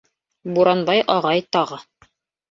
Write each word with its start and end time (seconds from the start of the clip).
Буранбай 0.53 1.03
ағай 1.15 1.43
тағы: 1.57 1.79